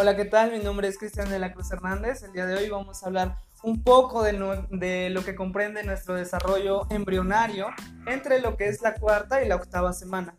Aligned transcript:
Hola, 0.00 0.14
¿qué 0.14 0.26
tal? 0.26 0.52
Mi 0.52 0.60
nombre 0.60 0.86
es 0.86 0.96
Cristian 0.96 1.28
de 1.28 1.40
la 1.40 1.52
Cruz 1.52 1.72
Hernández. 1.72 2.22
El 2.22 2.32
día 2.32 2.46
de 2.46 2.54
hoy 2.54 2.68
vamos 2.68 3.02
a 3.02 3.06
hablar 3.06 3.34
un 3.64 3.82
poco 3.82 4.22
de, 4.22 4.32
de, 4.70 5.10
lo 5.10 5.24
que 5.24 5.34
comprende 5.34 5.82
nuestro 5.82 6.14
desarrollo 6.14 6.86
embrionario 6.90 7.66
entre 8.06 8.40
lo 8.40 8.56
que 8.56 8.68
es 8.68 8.80
la 8.80 8.94
cuarta 8.94 9.42
y 9.42 9.48
la 9.48 9.56
octava 9.56 9.92
semana. 9.92 10.36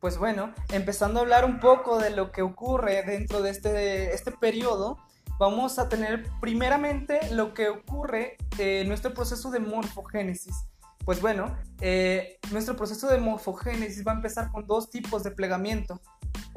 Pues 0.00 0.18
bueno, 0.18 0.52
empezando 0.72 1.20
a 1.20 1.22
hablar 1.22 1.44
un 1.44 1.60
poco 1.60 2.00
de 2.00 2.10
lo 2.10 2.32
que 2.32 2.42
ocurre 2.42 3.04
dentro 3.04 3.40
de 3.40 3.50
este, 3.50 4.14
este 4.14 4.32
periodo, 4.32 4.98
vamos 5.38 5.78
a 5.78 5.88
tener 5.88 6.24
primeramente 6.40 7.20
lo 7.30 7.54
que 7.54 7.68
ocurre 7.68 8.36
en 8.58 8.88
nuestro 8.88 9.14
proceso 9.14 9.52
de 9.52 9.60
morfogénesis. 9.60 10.56
Pues 11.04 11.20
bueno, 11.20 11.56
eh, 11.80 12.40
nuestro 12.50 12.74
proceso 12.74 13.06
de 13.06 13.18
morfogénesis 13.18 14.04
va 14.04 14.10
a 14.10 14.16
empezar 14.16 14.50
con 14.50 14.66
dos 14.66 14.90
tipos 14.90 15.22
de 15.22 15.30
plegamiento. 15.30 16.00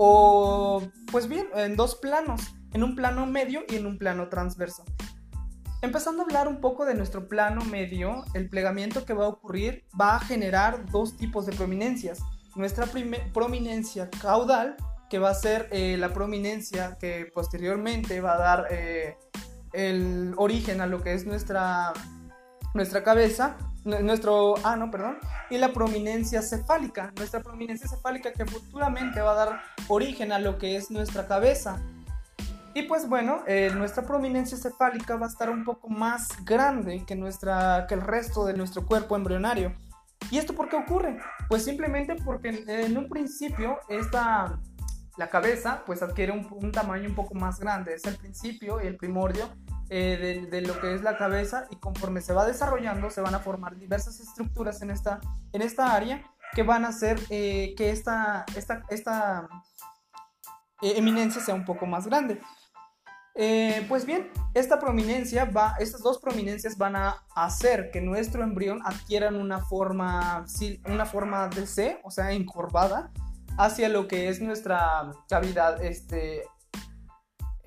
O, 0.04 0.82
pues 1.12 1.28
bien, 1.28 1.46
en 1.54 1.76
dos 1.76 1.94
planos, 1.94 2.56
en 2.74 2.82
un 2.82 2.96
plano 2.96 3.28
medio 3.28 3.62
y 3.70 3.76
en 3.76 3.86
un 3.86 4.00
plano 4.00 4.30
transverso. 4.30 4.84
Empezando 5.84 6.24
a 6.24 6.26
hablar 6.26 6.48
un 6.48 6.60
poco 6.60 6.86
de 6.86 6.96
nuestro 6.96 7.28
plano 7.28 7.64
medio, 7.66 8.26
el 8.34 8.50
plegamiento 8.50 9.06
que 9.06 9.14
va 9.14 9.26
a 9.26 9.28
ocurrir 9.28 9.86
va 10.00 10.16
a 10.16 10.20
generar 10.20 10.88
dos 10.88 11.18
tipos 11.18 11.46
de 11.46 11.54
prominencias. 11.54 12.20
Nuestra 12.56 12.88
prominencia 13.32 14.10
caudal, 14.10 14.76
que 15.08 15.20
va 15.20 15.30
a 15.30 15.36
ser 15.36 15.70
eh, 15.72 15.98
la 16.00 16.12
prominencia 16.12 16.98
que 17.00 17.30
posteriormente 17.32 18.22
va 18.22 18.34
a 18.34 18.40
dar 18.40 18.68
eh, 18.72 19.18
el 19.72 20.34
origen 20.38 20.82
a 20.82 20.88
lo 20.88 21.04
que 21.04 21.14
es 21.14 21.28
nuestra, 21.28 21.94
nuestra 22.74 23.04
cabeza, 23.04 23.56
nuestro 23.84 24.56
ano, 24.66 24.86
ah, 24.86 24.92
perdón, 24.92 25.18
y 25.50 25.58
la 25.58 25.74
prominencia 25.74 26.42
cefálica, 26.42 27.12
nuestra 27.18 27.42
prominencia 27.42 27.88
cefálica 27.88 28.32
que 28.32 28.46
futuramente 28.46 29.22
va 29.22 29.32
a 29.32 29.36
dar 29.36 29.62
origen 29.88 30.32
a 30.32 30.40
lo 30.40 30.58
que 30.58 30.76
es 30.76 30.92
nuestra 30.92 31.28
cabeza. 31.28 31.82
Y 32.74 32.84
pues 32.84 33.10
bueno, 33.10 33.44
eh, 33.48 33.70
nuestra 33.76 34.06
prominencia 34.06 34.58
cefálica 34.58 35.18
va 35.18 35.26
a 35.26 35.30
estar 35.30 35.50
un 35.50 35.66
poco 35.66 35.90
más 35.90 36.30
grande 36.46 37.04
que, 37.06 37.16
nuestra, 37.16 37.86
que 37.88 37.96
el 37.96 38.02
resto 38.02 38.46
de 38.46 38.54
nuestro 38.54 38.86
cuerpo 38.86 39.16
embrionario. 39.16 39.76
¿Y 40.30 40.38
esto 40.38 40.54
por 40.54 40.70
qué 40.70 40.78
ocurre? 40.78 41.18
Pues 41.50 41.66
simplemente 41.66 42.16
porque 42.24 42.64
en, 42.68 42.98
un 42.98 43.10
principio 43.10 43.80
esta, 43.90 44.58
la 45.18 45.30
cabeza 45.30 45.84
pues 45.86 46.02
adquiere 46.02 46.32
un, 46.32 46.48
un, 46.50 46.72
tamaño 46.72 47.10
un 47.10 47.16
poco 47.16 47.34
más 47.34 47.60
grande. 47.60 47.96
Es 47.96 48.06
el 48.06 48.16
principio 48.16 48.82
y 48.82 48.88
el 48.88 48.96
primordio 48.96 49.50
eh, 49.94 50.48
de, 50.50 50.62
lo 50.62 50.80
que 50.80 50.96
es 50.96 51.02
la 51.02 51.18
cabeza 51.18 51.68
y 51.70 51.76
conforme 51.76 52.22
se 52.22 52.32
va 52.32 52.46
desarrollando 52.46 53.10
se 53.10 53.20
van 53.20 53.36
a 53.36 53.40
formar 53.40 53.76
diversas 53.76 54.22
estructuras 54.22 54.82
en 54.82 54.90
esta, 54.90 55.20
en 55.52 55.62
esta 55.62 55.94
área 55.94 56.24
que 56.54 56.64
van 56.64 56.86
a 56.86 56.88
hacer 56.88 57.20
eh, 57.30 57.74
que 57.76 57.90
esta, 57.90 58.46
esta, 58.56 58.84
esta 58.88 59.50
eh, 60.82 60.94
eminencia 60.96 61.42
sea 61.42 61.56
un 61.56 61.66
poco 61.66 61.88
más 61.88 62.08
grande. 62.08 62.40
pues 63.90 64.06
bien, 64.06 64.32
esta 64.54 64.80
prominencia 64.80 65.44
va, 65.44 65.76
estas 65.78 66.02
dos 66.02 66.20
prominencias 66.20 66.78
van 66.78 66.96
a 66.96 67.26
hacer 67.36 67.92
que 67.92 68.00
nuestro 68.00 68.44
embrión 68.44 68.80
adquieran 68.86 69.36
una 69.36 69.60
forma, 69.60 70.46
una 70.86 71.06
forma 71.06 71.50
de 71.50 71.68
C, 71.68 72.00
o 72.06 72.12
sea, 72.12 72.32
encorvada, 72.32 73.12
hacia 73.58 73.90
lo 73.90 74.08
que 74.08 74.30
es 74.30 74.40
nuestra 74.40 75.12
cavidad 75.28 75.84
este, 75.84 76.46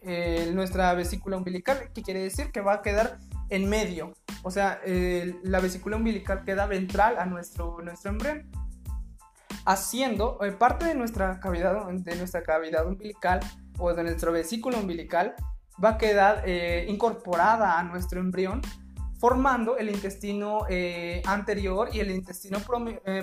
eh, 0.07 0.51
nuestra 0.53 0.93
vesícula 0.95 1.37
umbilical, 1.37 1.91
que 1.95 2.03
quiere 2.03 2.21
decir 2.21 2.53
que 2.53 2.61
va 2.61 2.75
a 2.75 2.83
quedar 2.83 3.19
en 3.49 3.69
medio, 3.69 4.13
o 4.43 4.51
sea, 4.51 4.81
la 4.85 5.61
vesícula 5.61 5.97
umbilical 5.97 6.45
queda 6.45 6.67
ventral 6.67 7.19
a 7.19 7.27
nuestro, 7.27 7.79
nuestro 7.83 8.11
embrión, 8.11 8.51
haciendo 9.65 10.39
eh, 10.43 10.53
parte 10.53 10.87
de 10.87 10.95
nuestra 10.95 11.41
cavidad, 11.41 11.87
de 11.91 12.17
nuestra 12.17 12.43
cavidad 12.43 12.87
umbilical 12.87 13.41
o 13.79 13.93
de 13.95 14.03
nuestra 14.03 14.31
vesícula 14.31 14.79
umbilical 14.79 15.35
va 15.83 15.91
a 15.91 15.99
quedar 15.99 16.43
eh, 16.47 16.87
incorporada 16.89 17.79
a 17.79 17.83
nuestro 17.83 18.21
embrión, 18.21 18.61
formando 19.19 19.79
el 19.79 19.89
intestino 19.89 20.67
anterior 21.25 21.89
y 21.93 22.01
el 22.01 22.11
intestino 22.11 22.59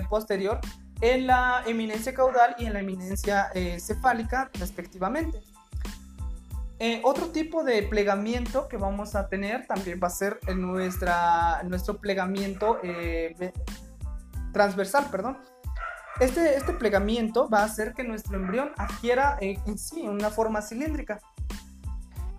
posterior 0.08 0.58
en 1.00 1.28
la 1.28 1.62
eminencia 1.66 2.12
caudal 2.12 2.56
y 2.58 2.66
en 2.66 2.72
la 2.72 2.80
eminencia 2.80 3.50
cefálica 3.78 4.50
respectivamente. 4.54 5.51
Eh, 6.84 7.00
otro 7.04 7.28
tipo 7.28 7.62
de 7.62 7.84
plegamiento 7.84 8.66
que 8.66 8.76
vamos 8.76 9.14
a 9.14 9.28
tener 9.28 9.68
también 9.68 10.00
va 10.02 10.08
a 10.08 10.10
ser 10.10 10.40
en 10.48 10.60
nuestra, 10.60 11.62
nuestro 11.62 11.98
plegamiento 11.98 12.80
eh, 12.82 13.52
transversal, 14.52 15.06
perdón. 15.08 15.38
Este, 16.18 16.56
este 16.56 16.72
plegamiento 16.72 17.48
va 17.48 17.60
a 17.60 17.64
hacer 17.66 17.94
que 17.94 18.02
nuestro 18.02 18.36
embrión 18.36 18.72
adquiera 18.76 19.38
eh, 19.40 19.60
en 19.64 19.78
sí 19.78 20.08
una 20.08 20.30
forma 20.30 20.60
cilíndrica. 20.60 21.20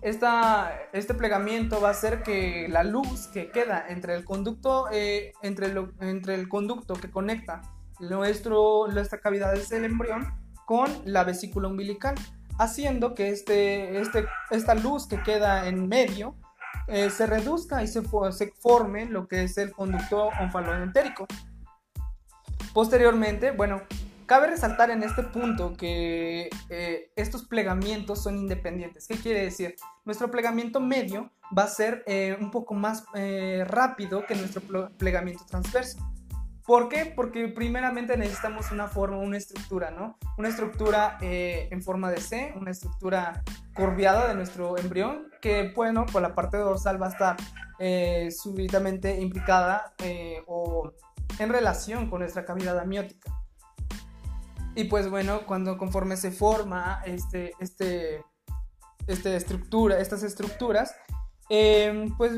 Esta, 0.02 0.78
este 0.92 1.14
plegamiento 1.14 1.80
va 1.80 1.88
a 1.88 1.92
hacer 1.92 2.22
que 2.22 2.68
la 2.68 2.84
luz 2.84 3.28
que 3.28 3.50
queda 3.50 3.86
entre 3.88 4.14
el 4.14 4.26
conducto, 4.26 4.90
entre, 4.92 5.72
entre 6.00 6.34
el 6.34 6.50
conducto 6.50 6.92
que 6.92 7.10
conecta 7.10 7.62
nuestro, 7.98 8.88
nuestra 8.88 9.20
cavidad 9.20 9.54
del 9.54 9.86
embrión 9.86 10.34
con 10.66 10.90
la 11.06 11.24
vesícula 11.24 11.68
umbilical 11.68 12.14
haciendo 12.58 13.14
que 13.14 13.30
este, 13.30 14.00
este, 14.00 14.26
esta 14.50 14.74
luz 14.74 15.06
que 15.06 15.22
queda 15.22 15.68
en 15.68 15.88
medio 15.88 16.36
eh, 16.86 17.10
se 17.10 17.26
reduzca 17.26 17.82
y 17.82 17.88
se, 17.88 18.02
forme 18.02 19.06
lo 19.06 19.26
que 19.26 19.44
es 19.44 19.56
el 19.58 19.72
conducto 19.72 20.28
onfaloentérico. 20.40 21.26
Posteriormente, 22.72 23.52
bueno, 23.52 23.82
cabe 24.26 24.48
resaltar 24.48 24.90
en 24.90 25.02
este 25.02 25.22
punto 25.22 25.74
que 25.74 26.50
eh, 26.68 27.10
estos 27.16 27.46
plegamientos 27.46 28.22
son 28.22 28.36
independientes. 28.36 29.06
¿Qué 29.06 29.16
quiere 29.16 29.44
decir? 29.44 29.76
Nuestro 30.04 30.30
plegamiento 30.30 30.80
medio 30.80 31.30
va 31.56 31.64
a 31.64 31.68
ser 31.68 32.02
eh, 32.06 32.36
un 32.38 32.50
poco 32.50 32.74
más 32.74 33.04
rápido 33.66 34.26
que 34.26 34.34
nuestro 34.34 34.90
plegamiento 34.98 35.44
transverso. 35.46 36.13
¿Por 36.66 36.88
qué? 36.88 37.12
Porque 37.14 37.48
primeramente 37.48 38.16
necesitamos 38.16 38.70
una 38.70 38.88
forma, 38.88 39.18
una 39.18 39.36
estructura, 39.36 39.90
¿no? 39.90 40.18
Una 40.38 40.48
estructura 40.48 41.18
eh, 41.20 41.68
en 41.70 41.82
forma 41.82 42.10
de 42.10 42.20
C, 42.20 42.54
una 42.56 42.70
estructura 42.70 43.42
curviada 43.74 44.28
de 44.28 44.34
nuestro 44.34 44.78
embrión, 44.78 45.30
que, 45.42 45.72
bueno, 45.74 46.06
por 46.06 46.22
la 46.22 46.34
parte 46.34 46.56
dorsal 46.56 47.00
va 47.00 47.08
a 47.08 47.10
estar 47.10 47.36
eh, 47.78 48.30
súbitamente 48.30 49.20
implicada 49.20 49.92
eh, 49.98 50.42
o 50.46 50.90
en 51.38 51.50
relación 51.50 52.08
con 52.08 52.20
nuestra 52.20 52.46
cavidad 52.46 52.78
amniótica. 52.78 53.30
Y 54.74 54.84
pues 54.84 55.10
bueno, 55.10 55.44
cuando 55.46 55.76
conforme 55.76 56.16
se 56.16 56.32
forma 56.32 57.02
este, 57.04 57.52
este, 57.60 58.24
este 59.06 59.36
estructura, 59.36 59.98
estas 59.98 60.22
estructuras, 60.22 60.94
pues 62.16 62.32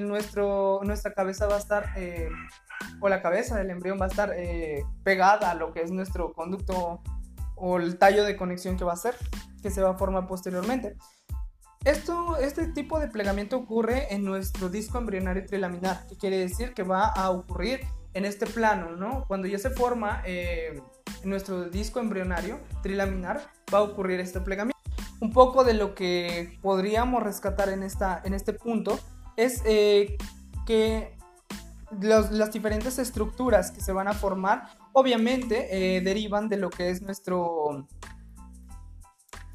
nuestro, 0.00 0.80
nuestra 0.84 1.12
cabeza 1.12 1.46
va 1.46 1.56
a 1.56 1.58
estar 1.58 1.94
o 3.00 3.08
la 3.08 3.22
cabeza 3.22 3.56
del 3.56 3.70
embrión 3.70 3.98
va 4.00 4.06
a 4.06 4.08
estar 4.08 4.32
eh, 4.36 4.84
pegada 5.02 5.50
a 5.50 5.54
lo 5.54 5.72
que 5.72 5.82
es 5.82 5.90
nuestro 5.90 6.32
conducto 6.32 7.02
o 7.56 7.78
el 7.78 7.98
tallo 7.98 8.24
de 8.24 8.36
conexión 8.36 8.76
que 8.76 8.84
va 8.84 8.94
a 8.94 8.96
ser, 8.96 9.14
que 9.62 9.70
se 9.70 9.82
va 9.82 9.90
a 9.90 9.98
formar 9.98 10.26
posteriormente. 10.26 10.96
Esto, 11.84 12.36
este 12.36 12.68
tipo 12.68 12.98
de 13.00 13.08
plegamiento 13.08 13.56
ocurre 13.56 14.12
en 14.12 14.24
nuestro 14.24 14.68
disco 14.68 14.98
embrionario 14.98 15.46
trilaminar, 15.46 16.06
que 16.08 16.16
quiere 16.16 16.38
decir 16.38 16.74
que 16.74 16.82
va 16.82 17.06
a 17.06 17.30
ocurrir 17.30 17.80
en 18.12 18.24
este 18.24 18.46
plano, 18.46 18.96
¿no? 18.96 19.24
Cuando 19.26 19.46
ya 19.46 19.58
se 19.58 19.70
forma 19.70 20.22
eh, 20.26 20.82
nuestro 21.24 21.70
disco 21.70 22.00
embrionario 22.00 22.60
trilaminar, 22.82 23.40
va 23.72 23.78
a 23.78 23.82
ocurrir 23.82 24.20
este 24.20 24.40
plegamiento. 24.40 24.79
Un 25.20 25.32
poco 25.32 25.64
de 25.64 25.74
lo 25.74 25.94
que 25.94 26.58
podríamos 26.62 27.22
rescatar 27.22 27.68
en, 27.68 27.82
esta, 27.82 28.20
en 28.24 28.34
este 28.34 28.52
punto 28.54 28.98
es 29.36 29.62
eh, 29.64 30.16
que 30.66 31.16
las 32.00 32.52
diferentes 32.52 32.98
estructuras 32.98 33.70
que 33.70 33.80
se 33.80 33.92
van 33.92 34.08
a 34.08 34.12
formar, 34.12 34.68
obviamente 34.92 35.96
eh, 35.96 36.00
derivan 36.00 36.48
de 36.48 36.56
lo 36.56 36.70
que 36.70 36.90
es 36.90 37.02
nuestro 37.02 37.88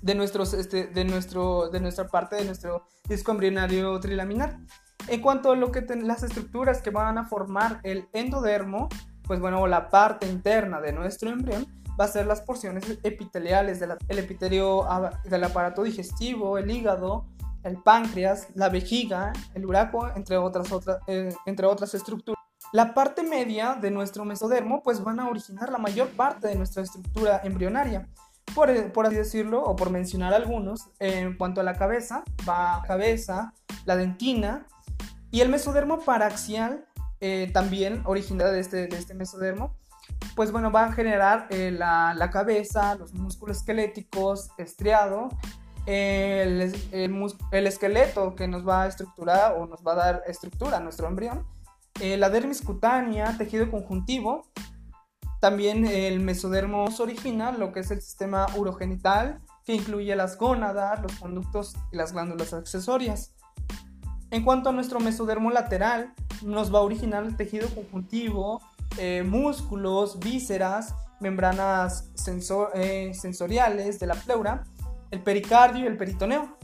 de 0.02 0.14
nuestros 0.14 0.54
este, 0.54 0.86
de 0.86 1.04
nuestro 1.04 1.70
de 1.70 1.80
nuestra 1.80 2.08
parte 2.08 2.36
de 2.36 2.46
nuestro 2.46 2.86
disco 3.08 3.32
embrionario 3.32 4.00
trilaminar. 4.00 4.60
En 5.08 5.22
cuanto 5.22 5.52
a 5.52 5.56
lo 5.56 5.72
que 5.72 5.82
las 5.96 6.24
estructuras 6.24 6.82
que 6.82 6.90
van 6.90 7.18
a 7.18 7.26
formar 7.26 7.80
el 7.84 8.08
endodermo, 8.14 8.90
pues 9.24 9.40
bueno, 9.40 9.66
la 9.68 9.90
parte 9.90 10.28
interna 10.28 10.82
de 10.82 10.94
nuestro 10.94 11.30
embrión 11.30 11.68
va 12.00 12.06
a 12.06 12.08
ser 12.08 12.26
las 12.26 12.42
porciones 12.42 12.84
epiteliales 13.04 13.80
del 13.80 13.98
epitelio 14.20 14.86
del 15.24 15.44
aparato 15.44 15.84
digestivo, 15.84 16.58
el 16.58 16.70
hígado, 16.70 17.26
el 17.64 17.78
páncreas, 17.78 18.48
la 18.54 18.70
vejiga, 18.70 19.34
el 19.54 19.66
uraco, 19.66 20.10
entre 20.16 20.38
otras, 20.38 20.72
otras, 20.72 21.00
eh, 21.08 21.34
entre 21.46 21.66
otras 21.66 21.94
estructuras. 21.94 22.40
La 22.72 22.94
parte 22.94 23.24
media 23.24 23.78
de 23.80 23.92
nuestro 23.92 24.26
mesodermo 24.26 24.84
pues 24.84 25.04
van 25.04 25.20
a 25.20 25.30
originar 25.30 25.72
la 25.72 25.78
mayor 25.78 26.10
parte 26.10 26.48
de 26.48 26.56
nuestra 26.56 26.84
estructura 26.84 27.42
embrionaria. 27.44 28.08
Por, 28.54 28.70
eh, 28.70 28.84
por, 28.84 29.08
así 29.08 29.16
decirlo, 29.16 29.64
o 29.64 29.76
por 29.76 29.90
mencionar 29.90 30.34
algunos, 30.34 30.90
en 31.00 31.36
cuanto 31.38 31.62
a 31.62 31.64
la 31.64 31.74
cabeza, 31.74 32.24
va 32.48 32.84
cabeza, 32.86 33.54
la 33.86 33.96
dentina 33.96 34.68
y 35.32 35.42
el 35.42 35.50
mesodermo 35.50 36.00
paraxial, 36.00 36.86
eh, 37.20 37.50
también 37.54 38.04
originada 38.06 38.52
de 38.52 38.60
este, 38.60 38.88
de 38.88 38.98
este 38.98 39.14
mesodermo, 39.16 39.76
pues 40.36 40.52
bueno, 40.52 40.72
va 40.72 40.86
a 40.86 40.92
generar 40.92 41.48
la, 41.50 42.14
la, 42.14 42.30
cabeza, 42.30 42.96
los 42.96 43.14
músculos 43.14 43.58
esqueléticos, 43.58 44.50
estriado, 44.58 45.30
el, 45.86 46.74
el, 46.92 47.68
esqueleto 47.68 48.36
que 48.36 48.48
nos 48.48 48.68
va 48.68 48.84
a 48.84 48.88
estructurar 48.88 49.54
o 49.58 49.68
nos 49.68 49.82
va 49.86 49.94
a 49.94 49.96
dar 49.96 50.24
estructura 50.28 50.78
a 50.78 50.80
nuestro 50.80 51.08
embrión, 51.08 51.46
eh, 52.02 52.18
la 52.18 52.30
dermis 52.30 52.62
cutánea, 52.62 53.38
tejido 53.38 53.70
conjuntivo, 53.72 54.48
también 55.40 55.86
el 55.86 56.22
mesodermo 56.22 56.86
origina 57.00 57.52
lo 57.52 57.72
que 57.72 57.82
es 57.82 57.92
el 57.92 58.02
sistema 58.02 58.48
urogenital, 58.56 59.42
que 59.64 59.76
incluye 59.76 60.16
las 60.16 60.38
gónadas, 60.38 61.02
los 61.02 61.14
conductos 61.20 61.76
y 61.92 61.98
las 61.98 62.14
glándulas 62.14 62.54
accesorias. 62.54 63.36
En 64.32 64.44
cuanto 64.44 64.70
a 64.70 64.72
nuestro 64.72 65.00
mesodermo 65.00 65.52
lateral, 65.52 66.14
nos 66.46 66.74
va 66.74 66.80
a 66.80 66.82
originar 66.84 67.24
el 67.24 67.36
tejido 67.36 67.68
conjuntivo, 67.70 68.62
eh, 68.98 69.24
músculos, 69.24 70.20
vísceras, 70.20 70.94
membranas 71.20 72.12
eh, 72.76 73.12
sensoriales 73.14 74.00
de 74.00 74.08
la 74.08 74.16
pleura, 74.16 74.64
el 75.12 75.22
pericardio 75.22 75.84
y 75.84 75.88
el 75.88 75.98
peritoneo. 75.98 76.58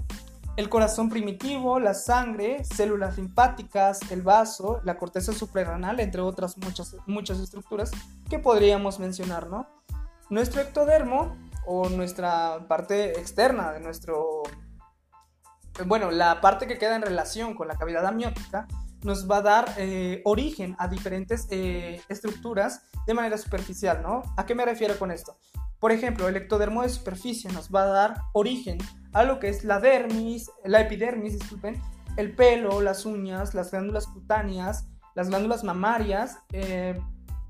El 0.57 0.69
corazón 0.69 1.09
primitivo, 1.09 1.79
la 1.79 1.93
sangre, 1.93 2.63
células 2.63 3.17
linfáticas, 3.17 4.11
el 4.11 4.21
vaso, 4.21 4.81
la 4.83 4.97
corteza 4.97 5.31
suprarrenal, 5.31 5.99
entre 5.99 6.21
otras 6.21 6.57
muchas, 6.57 6.95
muchas 7.07 7.39
estructuras 7.39 7.89
que 8.29 8.37
podríamos 8.37 8.99
mencionar, 8.99 9.47
¿no? 9.49 9.65
Nuestro 10.29 10.61
ectodermo 10.61 11.37
o 11.65 11.89
nuestra 11.89 12.67
parte 12.67 13.19
externa 13.19 13.71
de 13.71 13.79
nuestro... 13.79 14.43
Bueno, 15.85 16.11
la 16.11 16.41
parte 16.41 16.67
que 16.67 16.77
queda 16.77 16.97
en 16.97 17.01
relación 17.01 17.55
con 17.55 17.69
la 17.69 17.77
cavidad 17.77 18.05
amniótica 18.05 18.67
nos 19.03 19.29
va 19.29 19.37
a 19.37 19.41
dar 19.41 19.73
eh, 19.77 20.21
origen 20.25 20.75
a 20.79 20.87
diferentes 20.87 21.47
eh, 21.49 22.01
estructuras 22.09 22.83
de 23.07 23.13
manera 23.13 23.37
superficial, 23.37 24.01
¿no? 24.01 24.23
¿A 24.37 24.45
qué 24.45 24.55
me 24.55 24.65
refiero 24.65 24.97
con 24.97 25.11
esto? 25.11 25.37
Por 25.79 25.91
ejemplo, 25.91 26.27
el 26.27 26.35
ectodermo 26.35 26.83
de 26.83 26.89
superficie 26.89 27.51
nos 27.51 27.69
va 27.69 27.83
a 27.83 27.87
dar 27.87 28.21
origen 28.33 28.77
a 29.13 29.23
lo 29.23 29.39
que 29.39 29.49
es 29.49 29.63
la 29.63 29.79
dermis, 29.79 30.51
la 30.63 30.81
epidermis, 30.81 31.33
disculpen, 31.33 31.81
el 32.17 32.35
pelo, 32.35 32.81
las 32.81 33.05
uñas, 33.05 33.53
las 33.53 33.71
glándulas 33.71 34.05
cutáneas, 34.07 34.87
las 35.15 35.29
glándulas 35.29 35.63
mamarias, 35.63 36.37
eh, 36.51 36.99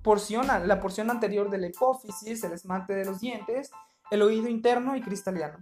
la 0.04 0.80
porción 0.80 1.12
anterior 1.12 1.50
de 1.50 1.58
la 1.58 1.68
hipófisis, 1.68 2.44
el 2.44 2.54
esmalte 2.54 2.94
de 2.94 3.06
los 3.06 3.20
dientes, 3.20 3.70
el 4.10 4.22
oído 4.22 4.48
interno 4.48 4.96
y 4.96 5.02
cristaliano. 5.02 5.60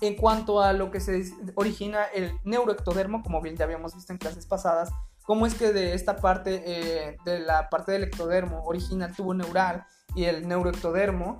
En 0.00 0.14
cuanto 0.16 0.60
a 0.60 0.72
lo 0.72 0.90
que 0.90 1.00
se 1.00 1.32
origina 1.54 2.04
el 2.14 2.32
neuroectodermo, 2.44 3.22
como 3.22 3.40
bien 3.40 3.56
ya 3.56 3.64
habíamos 3.64 3.94
visto 3.94 4.12
en 4.12 4.18
clases 4.18 4.46
pasadas, 4.46 4.90
cómo 5.26 5.46
es 5.46 5.54
que 5.54 5.72
de 5.72 5.94
esta 5.94 6.16
parte, 6.16 6.62
eh, 6.64 7.16
de 7.24 7.40
la 7.40 7.68
parte 7.68 7.92
del 7.92 8.04
ectodermo, 8.04 8.62
origina 8.64 9.06
el 9.06 9.14
tubo 9.14 9.34
neural 9.34 9.84
y 10.14 10.24
el 10.24 10.46
neuroectodermo, 10.46 11.38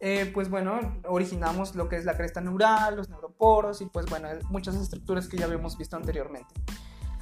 eh, 0.00 0.30
pues 0.32 0.48
bueno, 0.48 1.00
originamos 1.06 1.74
lo 1.74 1.88
que 1.88 1.96
es 1.96 2.04
la 2.04 2.16
cresta 2.16 2.40
neural, 2.40 2.96
los 2.96 3.08
neuroporos 3.08 3.80
y 3.80 3.86
pues 3.86 4.06
bueno, 4.06 4.28
muchas 4.48 4.74
estructuras 4.76 5.28
que 5.28 5.36
ya 5.36 5.44
habíamos 5.44 5.76
visto 5.76 5.96
anteriormente. 5.96 6.54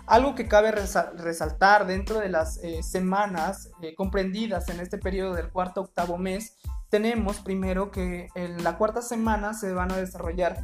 Algo 0.07 0.37
que 0.37 0.47
cabe 0.47 0.71
resaltar 0.71 1.87
dentro 1.87 2.21
de 2.21 2.29
las 2.29 2.59
eh, 2.59 2.83
semanas 2.85 3.71
comprendidas 3.97 4.69
en 4.69 4.79
este 4.79 4.99
periodo 4.99 5.35
del 5.35 5.51
cuarto 5.51 5.81
octavo 5.81 6.17
mes, 6.17 6.57
tenemos 6.91 7.41
primero 7.41 7.91
que 7.91 8.29
en 8.35 8.63
la 8.63 8.79
cuarta 8.79 9.03
semana 9.03 9.55
se 9.55 9.73
van 9.73 9.93
a 9.93 9.97
desarrollar 9.97 10.59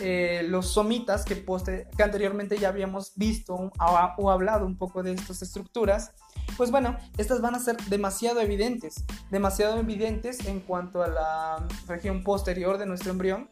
eh, 0.00 0.42
los 0.48 0.68
somitas 0.68 1.22
que, 1.24 1.44
que 1.44 2.02
anteriormente 2.02 2.56
ya 2.56 2.68
habíamos 2.68 3.12
visto 3.14 3.54
o, 4.16 4.30
hablado 4.30 4.64
un 4.64 4.78
poco 4.78 5.02
de 5.02 5.12
estas 5.12 5.42
estructuras, 5.42 6.12
pues 6.56 6.70
bueno, 6.70 6.96
estas 7.18 7.42
van 7.42 7.54
a 7.54 7.58
ser 7.58 7.76
demasiado 7.88 8.40
evidentes, 8.40 9.04
demasiado 9.30 9.78
evidentes 9.78 10.46
en 10.46 10.60
cuanto 10.60 11.02
a 11.02 11.08
la 11.08 11.66
región 11.86 12.22
posterior 12.24 12.78
de 12.78 12.86
nuestro 12.86 13.12
embrión. 13.12 13.50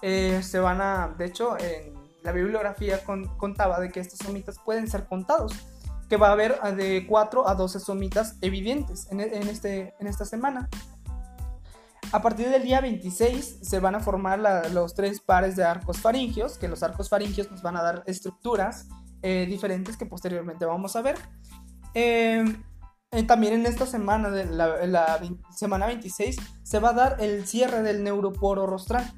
Eh, 0.00 0.40
se 0.44 0.60
van 0.60 0.80
a, 0.80 1.14
de 1.18 1.24
hecho, 1.26 1.58
en 1.58 1.92
la 2.22 2.30
bibliografía 2.30 3.00
contaba 3.36 3.80
de 3.80 3.90
que 3.90 3.98
estos 3.98 4.20
somitas 4.20 4.56
pueden 4.64 4.88
ser 4.88 5.06
contados, 5.06 5.52
que 6.08 6.16
va 6.16 6.28
a 6.28 6.32
haber 6.32 6.60
de 6.76 7.04
4 7.08 7.48
a 7.48 7.54
12 7.56 7.80
somitas 7.80 8.36
evidentes 8.42 9.10
en, 9.10 9.20
en, 9.20 9.48
este, 9.48 9.94
en 9.98 10.06
esta 10.06 10.24
semana. 10.24 10.68
A 12.12 12.22
partir 12.22 12.48
del 12.48 12.64
día 12.64 12.80
26 12.80 13.60
se 13.62 13.78
van 13.78 13.94
a 13.94 14.00
formar 14.00 14.40
los 14.72 14.94
tres 14.94 15.20
pares 15.20 15.54
de 15.54 15.62
arcos 15.62 15.98
faringios, 15.98 16.58
que 16.58 16.66
los 16.66 16.82
arcos 16.82 17.08
faringios 17.08 17.48
nos 17.52 17.62
van 17.62 17.76
a 17.76 17.82
dar 17.82 18.02
estructuras 18.06 18.88
eh, 19.22 19.46
diferentes 19.48 19.96
que 19.96 20.06
posteriormente 20.06 20.64
vamos 20.64 20.96
a 20.96 21.02
ver. 21.02 21.16
Em, 21.94 22.64
eh, 23.12 23.22
también 23.22 23.54
en 23.54 23.66
esta 23.66 23.86
semana, 23.86 24.30
de 24.30 24.44
la, 24.46 25.20
semana 25.54 25.86
26, 25.86 26.36
se 26.64 26.78
va 26.80 26.90
a 26.90 26.94
dar 26.94 27.16
el 27.20 27.46
cierre 27.46 27.82
del 27.82 28.02
neuroporo 28.02 28.66
rostral, 28.66 29.08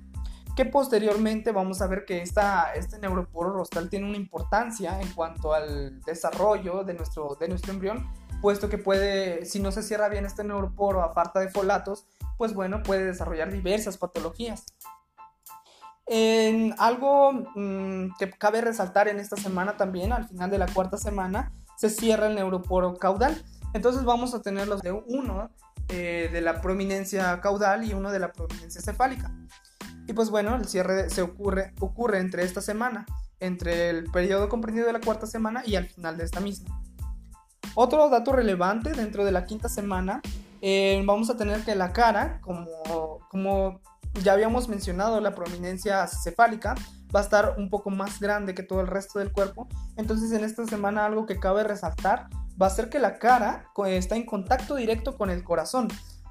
que 0.54 0.66
posteriormente 0.66 1.50
vamos 1.50 1.80
a 1.80 1.86
ver 1.86 2.04
que 2.04 2.20
esta, 2.20 2.74
este 2.74 2.98
neuroporo 2.98 3.54
rostral 3.54 3.88
tiene 3.88 4.06
una 4.06 4.18
importancia 4.18 5.00
en 5.00 5.08
cuanto 5.12 5.54
al 5.54 6.02
desarrollo 6.02 6.84
de 6.84 6.92
nuestro, 6.92 7.38
de 7.40 7.48
nuestro 7.48 7.72
embrión, 7.72 8.06
puesto 8.42 8.68
que 8.68 8.76
puede, 8.76 9.46
si 9.46 9.60
no 9.60 9.72
se 9.72 9.82
cierra 9.82 10.10
bien 10.10 10.26
este 10.26 10.44
neuroporo 10.44 11.02
a 11.02 11.14
falta 11.14 11.40
de 11.40 11.48
folatos, 11.48 12.06
pues 12.38 12.54
bueno, 12.54 12.82
puede 12.82 13.04
desarrollar 13.04 13.52
diversas 13.52 13.98
patologías. 13.98 14.64
En 16.06 16.74
algo 16.78 17.32
mm, 17.32 18.16
que 18.18 18.30
cabe 18.30 18.60
resaltar 18.60 19.08
en 19.08 19.20
esta 19.20 19.36
semana 19.36 19.76
también, 19.76 20.12
al 20.12 20.28
final 20.28 20.50
de 20.50 20.58
la 20.58 20.66
cuarta 20.66 20.96
semana, 20.96 21.52
se 21.76 21.90
cierra 21.90 22.26
el 22.26 22.34
neuroporo 22.34 22.94
caudal. 22.96 23.42
Entonces 23.74 24.04
vamos 24.04 24.34
a 24.34 24.42
tener 24.42 24.68
los 24.68 24.82
de 24.82 24.92
uno 24.92 25.50
eh, 25.88 26.28
de 26.32 26.40
la 26.40 26.60
prominencia 26.60 27.40
caudal 27.40 27.84
y 27.84 27.94
uno 27.94 28.10
de 28.10 28.18
la 28.18 28.32
prominencia 28.32 28.80
cefálica. 28.80 29.30
Y 30.06 30.12
pues 30.12 30.30
bueno, 30.30 30.56
el 30.56 30.66
cierre 30.66 31.08
se 31.10 31.22
ocurre, 31.22 31.72
ocurre 31.80 32.18
entre 32.18 32.44
esta 32.44 32.60
semana, 32.60 33.06
entre 33.40 33.90
el 33.90 34.04
periodo 34.10 34.48
comprendido 34.48 34.86
de 34.86 34.92
la 34.92 35.00
cuarta 35.00 35.26
semana 35.26 35.62
y 35.64 35.76
al 35.76 35.88
final 35.88 36.16
de 36.16 36.24
esta 36.24 36.40
misma. 36.40 36.82
Otro 37.74 38.08
dato 38.10 38.32
relevante 38.32 38.92
dentro 38.92 39.24
de 39.24 39.32
la 39.32 39.46
quinta 39.46 39.68
semana 39.68 40.20
eh, 40.64 41.02
vamos 41.04 41.28
a 41.28 41.36
tener 41.36 41.64
que 41.64 41.74
la 41.74 41.92
cara, 41.92 42.40
como, 42.40 43.80
ya 44.22 44.32
habíamos 44.32 44.68
mencionado, 44.68 45.20
la 45.20 45.34
prominencia 45.34 46.06
cefálica 46.06 46.76
va 47.14 47.18
a 47.18 47.22
estar 47.24 47.54
un 47.58 47.68
poco 47.68 47.90
más 47.90 48.20
grande 48.20 48.54
que 48.54 48.62
todo 48.62 48.80
el 48.80 48.86
resto 48.86 49.18
del 49.18 49.32
cuerpo. 49.32 49.66
Entonces 49.96 50.30
en 50.30 50.44
esta 50.44 50.64
semana 50.64 51.04
algo 51.04 51.26
que 51.26 51.40
cabe 51.40 51.64
resaltar 51.64 52.28
va 52.60 52.68
a 52.68 52.70
ser 52.70 52.90
que 52.90 53.00
la 53.00 53.18
cara 53.18 53.66
está 53.86 54.14
en 54.14 54.24
contacto 54.24 54.76
directo 54.76 55.18
con 55.18 55.30
el 55.30 55.42
corazón. 55.42 55.88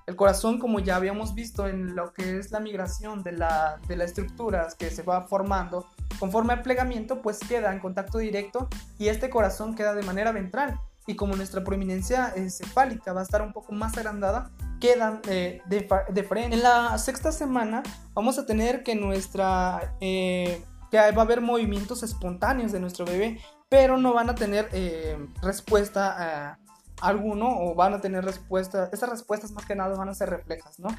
El 0.07 0.15
corazón, 0.15 0.59
como 0.59 0.79
ya 0.79 0.95
habíamos 0.95 1.35
visto 1.35 1.67
en 1.67 1.93
lo 1.93 2.13
que 2.13 2.39
es 2.39 2.51
la 2.51 2.61
migración 2.61 3.23
de 3.23 3.33
la, 3.33 3.79
de 3.87 3.97
la 3.97 4.05
estructura 4.05 4.69
que 4.79 4.89
se 4.91 5.03
va 5.03 5.27
formando 5.27 5.87
conforme 6.19 6.53
al 6.53 6.61
plegamiento, 6.61 7.21
pues 7.21 7.39
queda 7.39 7.73
en 7.73 7.79
contacto 7.79 8.17
directo 8.17 8.69
y 8.97 9.09
este 9.09 9.29
corazón 9.29 9.75
queda 9.75 9.93
de 9.93 10.03
manera 10.03 10.31
ventral 10.31 10.79
y 11.07 11.15
como 11.15 11.35
nuestra 11.35 11.63
prominencia 11.63 12.33
cefálica 12.49 13.13
va 13.13 13.21
a 13.21 13.23
estar 13.23 13.41
un 13.41 13.53
poco 13.53 13.73
más 13.73 13.97
agrandada, 13.97 14.51
quedan 14.79 15.21
eh, 15.27 15.61
de, 15.67 16.23
frente. 16.23 16.55
En 16.55 16.63
la 16.63 16.97
sexta 16.97 17.31
semana 17.31 17.83
vamos 18.13 18.37
a 18.37 18.45
tener 18.45 18.83
que 18.83 18.95
nuestra... 18.95 19.95
Eh, 20.01 20.63
que 20.89 20.97
va 20.97 21.21
a 21.21 21.25
haber 21.25 21.39
movimientos 21.39 22.03
espontáneos 22.03 22.73
de 22.73 22.81
nuestro 22.81 23.05
bebé, 23.05 23.39
pero 23.69 23.97
no 23.97 24.13
van 24.13 24.29
a 24.29 24.35
tener 24.35 24.67
eh, 24.73 25.17
respuesta 25.41 26.59
alguno 26.99 27.47
o 27.49 27.75
van 27.75 27.93
a 27.93 28.01
tener 28.01 28.25
respuesta, 28.25 28.89
esas 28.91 29.09
respuestas 29.09 29.51
más 29.51 29.65
que 29.65 29.73
nada 29.73 29.95
van 29.97 30.09
a 30.09 30.13
ser 30.13 30.29
reflejas, 30.29 30.79
¿no? 30.79 30.89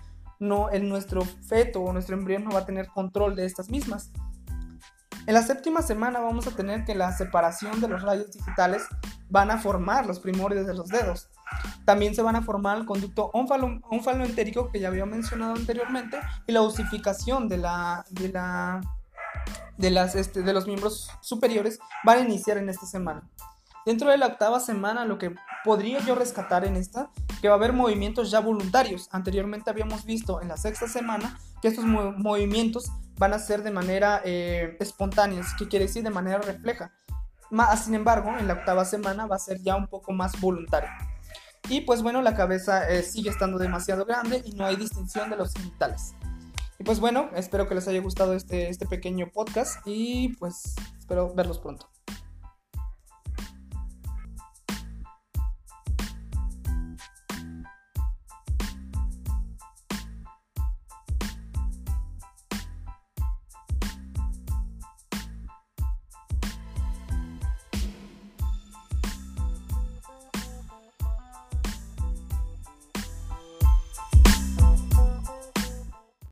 No, 0.40 0.72
en 0.72 0.88
nuestro 0.88 1.22
feto 1.22 1.82
o 1.82 1.92
nuestro 1.92 2.16
embrión 2.16 2.42
no 2.44 2.50
va 2.52 2.60
a 2.60 2.66
tener 2.66 2.88
control 2.88 3.36
de 3.36 3.44
estas 3.44 3.68
mismas. 3.68 4.10
En 5.26 5.34
la 5.34 5.42
séptima 5.42 5.82
semana 5.82 6.18
vamos 6.18 6.46
a 6.48 6.50
tener 6.50 6.84
que 6.84 6.94
la 6.94 7.12
separación 7.12 7.80
de 7.80 7.88
los 7.88 8.02
rayos 8.02 8.32
digitales 8.32 8.82
van 9.32 9.50
a 9.50 9.56
formar 9.56 10.04
los 10.04 10.20
primordios 10.20 10.66
de 10.66 10.74
los 10.74 10.88
dedos. 10.88 11.30
También 11.86 12.14
se 12.14 12.20
van 12.20 12.36
a 12.36 12.42
formar 12.42 12.76
el 12.76 12.84
conducto 12.84 13.30
onfaloentérico 13.32 14.70
que 14.70 14.78
ya 14.78 14.88
había 14.88 15.06
mencionado 15.06 15.54
anteriormente 15.54 16.20
y 16.46 16.52
la 16.52 16.60
osificación 16.60 17.48
de, 17.48 17.56
la, 17.56 18.04
de, 18.10 18.28
la, 18.28 18.82
de, 19.78 19.90
las, 19.90 20.16
este, 20.16 20.42
de 20.42 20.52
los 20.52 20.66
miembros 20.66 21.10
superiores 21.22 21.78
van 22.04 22.18
a 22.18 22.20
iniciar 22.20 22.58
en 22.58 22.68
esta 22.68 22.84
semana. 22.84 23.22
Dentro 23.86 24.10
de 24.10 24.18
la 24.18 24.26
octava 24.26 24.60
semana, 24.60 25.06
lo 25.06 25.16
que 25.16 25.34
podría 25.64 26.00
yo 26.00 26.14
rescatar 26.14 26.66
en 26.66 26.76
esta, 26.76 27.10
que 27.40 27.48
va 27.48 27.54
a 27.54 27.56
haber 27.56 27.72
movimientos 27.72 28.30
ya 28.30 28.40
voluntarios. 28.40 29.08
Anteriormente 29.12 29.70
habíamos 29.70 30.04
visto 30.04 30.42
en 30.42 30.48
la 30.48 30.58
sexta 30.58 30.86
semana 30.88 31.38
que 31.62 31.68
estos 31.68 31.86
movimientos 31.86 32.92
van 33.16 33.32
a 33.32 33.38
ser 33.38 33.62
de 33.62 33.70
manera 33.70 34.20
eh, 34.24 34.76
espontánea, 34.78 35.42
que 35.58 35.68
quiere 35.68 35.86
decir 35.86 36.02
de 36.04 36.10
manera 36.10 36.38
refleja. 36.38 36.92
Sin 37.76 37.94
embargo, 37.94 38.30
en 38.38 38.48
la 38.48 38.54
octava 38.54 38.84
semana 38.84 39.26
va 39.26 39.36
a 39.36 39.38
ser 39.38 39.60
ya 39.60 39.76
un 39.76 39.86
poco 39.86 40.12
más 40.12 40.40
voluntario. 40.40 40.88
Y 41.68 41.82
pues 41.82 42.02
bueno, 42.02 42.22
la 42.22 42.34
cabeza 42.34 42.88
eh, 42.88 43.02
sigue 43.02 43.30
estando 43.30 43.58
demasiado 43.58 44.04
grande 44.04 44.42
y 44.44 44.52
no 44.52 44.64
hay 44.64 44.76
distinción 44.76 45.30
de 45.30 45.36
los 45.36 45.52
genitales. 45.52 46.14
Y 46.78 46.84
pues 46.84 46.98
bueno, 46.98 47.30
espero 47.34 47.68
que 47.68 47.74
les 47.74 47.86
haya 47.86 48.00
gustado 48.00 48.34
este, 48.34 48.68
este 48.68 48.86
pequeño 48.86 49.30
podcast 49.32 49.80
y 49.84 50.34
pues 50.36 50.74
espero 50.98 51.32
verlos 51.34 51.58
pronto. 51.58 51.91